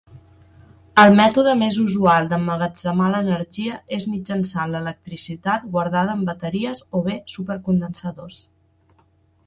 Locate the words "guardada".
5.77-6.17